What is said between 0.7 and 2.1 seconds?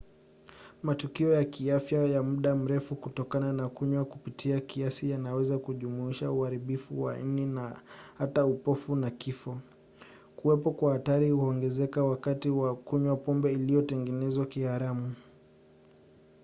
matukio ya kiafya